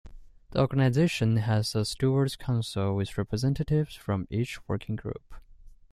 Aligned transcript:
The 0.49 0.59
organization 0.59 1.37
has 1.37 1.75
a 1.75 1.85
stewards' 1.85 2.35
council 2.35 2.95
with 2.95 3.19
representatives 3.19 3.93
from 3.93 4.27
each 4.31 4.59
working 4.67 4.95
group. 4.95 5.35